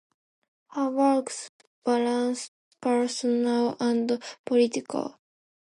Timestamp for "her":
0.71-0.89